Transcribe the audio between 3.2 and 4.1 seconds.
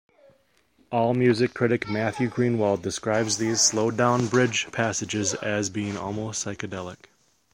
these slowed